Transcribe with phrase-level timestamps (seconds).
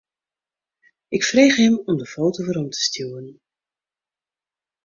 [1.07, 3.41] Ik frege him om de foto werom te stjoeren.